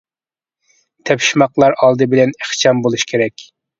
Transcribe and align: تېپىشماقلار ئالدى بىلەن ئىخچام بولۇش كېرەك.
تېپىشماقلار 1.09 1.77
ئالدى 1.81 2.07
بىلەن 2.15 2.33
ئىخچام 2.39 2.83
بولۇش 2.87 3.07
كېرەك. 3.13 3.45